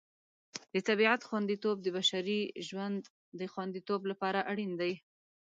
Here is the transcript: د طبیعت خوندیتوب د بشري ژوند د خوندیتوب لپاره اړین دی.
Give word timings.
د 0.73 0.75
طبیعت 0.87 1.21
خوندیتوب 1.29 1.77
د 1.81 1.87
بشري 1.97 2.41
ژوند 2.67 3.01
د 3.39 3.41
خوندیتوب 3.53 4.01
لپاره 4.11 4.39
اړین 4.51 4.71
دی. 4.81 4.93